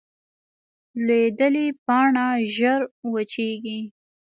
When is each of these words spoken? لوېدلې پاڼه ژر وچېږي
لوېدلې 1.05 1.65
پاڼه 1.85 2.27
ژر 2.55 2.81
وچېږي 3.11 3.79